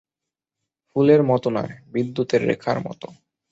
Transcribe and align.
ফুলের 0.89 1.21
মতো 1.23 1.47
নয়, 1.49 1.73
বিদ্যুতের 1.93 2.41
রেখার 2.47 2.77
মতো। 2.79 3.07